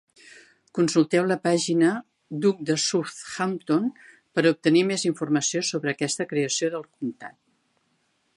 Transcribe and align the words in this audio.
Consulteu 0.77 1.27
la 1.31 1.35
pàgina 1.43 1.91
"Duc 2.45 2.63
de 2.69 2.77
Southampton" 2.85 3.87
per 4.39 4.47
obtenir 4.55 4.85
més 4.93 5.07
informació 5.11 5.63
sobre 5.73 5.95
aquesta 5.97 6.29
creació 6.35 6.73
del 6.77 6.91
comtat. 6.97 7.41